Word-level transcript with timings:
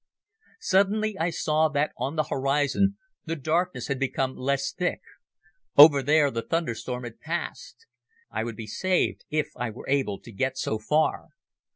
Suddenly 0.61 1.15
I 1.19 1.29
saw 1.29 1.69
that 1.69 1.91
on 1.95 2.15
the 2.15 2.23
horizon 2.23 2.97
the 3.25 3.35
darkness 3.35 3.85
had 3.87 3.99
become 3.99 4.35
less 4.35 4.71
thick. 4.73 4.99
Over 5.77 6.01
there 6.01 6.31
the 6.31 6.41
thunderstorm 6.41 7.03
had 7.03 7.19
passed. 7.19 7.85
I 8.31 8.43
would 8.43 8.55
be 8.55 8.65
saved 8.65 9.25
if 9.29 9.51
I 9.55 9.69
were 9.69 9.87
able 9.87 10.19
to 10.19 10.31
get 10.31 10.57
so 10.57 10.79
far. 10.79 11.27